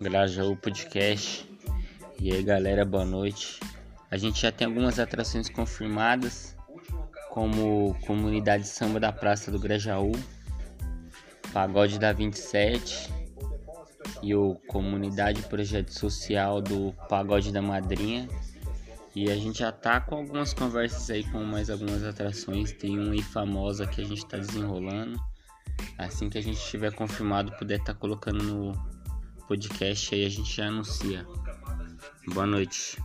[0.00, 1.48] Grajaú Podcast.
[2.20, 3.60] E aí galera, boa noite.
[4.10, 6.56] A gente já tem algumas atrações confirmadas,
[7.30, 10.12] como Comunidade Samba da Praça do Grajaú,
[11.52, 13.12] Pagode da 27
[14.22, 18.28] e o Comunidade Projeto Social do Pagode da Madrinha.
[19.14, 22.72] E a gente já tá com algumas conversas aí com mais algumas atrações.
[22.72, 25.20] Tem uma aí famosa que a gente tá desenrolando.
[25.98, 28.72] Assim que a gente tiver confirmado, puder estar tá colocando no
[29.46, 31.26] podcast aí, a gente já anuncia.
[32.28, 32.98] Boa noite.